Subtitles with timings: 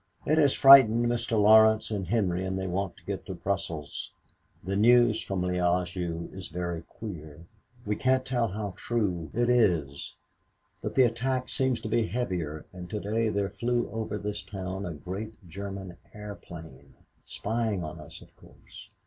[0.25, 1.39] It has frightened Mr.
[1.39, 4.11] Laurence and Henry and they want to get to Brussels.
[4.63, 7.45] The news from Liége is very queer.
[7.85, 10.15] We can't tell how true it is,
[10.81, 14.87] but the attack seems to be heavier and to day there flew over this town
[14.87, 16.95] a great German airplane!
[17.23, 18.89] spying on us, of course.